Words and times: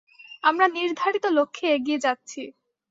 আমরা 0.43 0.65
নির্ধারিত 0.69 1.25
লক্ষ্যে 1.37 1.65
এগিয়ে 1.75 2.03
যাচ্ছি। 2.05 2.41